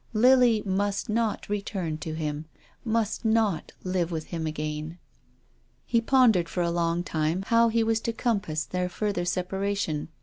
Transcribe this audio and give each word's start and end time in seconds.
Lily 0.13 0.63
must 0.65 1.09
not 1.09 1.47
return 1.47 1.99
to 1.99 2.15
him, 2.15 2.45
must 2.83 3.23
not 3.23 3.71
live 3.83 4.09
with 4.09 4.23
him 4.29 4.47
again. 4.47 4.97
He 5.85 6.01
pondered 6.01 6.49
for 6.49 6.63
along 6.63 7.03
time 7.03 7.43
how 7.43 7.67
he 7.69 7.83
was 7.83 7.99
to 7.99 8.11
compass 8.11 8.65
their 8.65 8.89
further 8.89 9.25
separation. 9.25 10.07